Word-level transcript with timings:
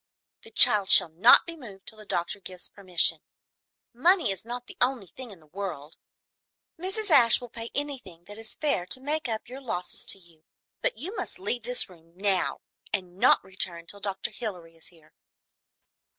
The 0.41 0.49
child 0.49 0.89
shall 0.89 1.09
not 1.09 1.45
be 1.45 1.55
moved 1.55 1.85
till 1.85 1.99
the 1.99 2.07
doctor 2.07 2.39
gives 2.39 2.69
permission. 2.69 3.19
Money 3.93 4.31
is 4.31 4.43
not 4.43 4.65
the 4.65 4.75
only 4.81 5.05
thing 5.05 5.29
in 5.29 5.39
the 5.39 5.45
world! 5.45 5.97
Mrs. 6.79 7.11
Ashe 7.11 7.39
will 7.39 7.51
pay 7.51 7.69
anything 7.75 8.23
that 8.23 8.39
is 8.39 8.55
fair 8.55 8.87
to 8.87 8.99
make 8.99 9.29
up 9.29 9.47
your 9.47 9.61
losses 9.61 10.03
to 10.07 10.17
you, 10.17 10.43
but 10.81 10.97
you 10.97 11.15
must 11.15 11.37
leave 11.37 11.61
this 11.61 11.87
room 11.87 12.13
now, 12.17 12.61
and 12.91 13.19
not 13.19 13.43
return 13.43 13.85
till 13.85 13.99
Dr. 13.99 14.31
Hilary 14.31 14.75
is 14.75 14.87
here." 14.87 15.13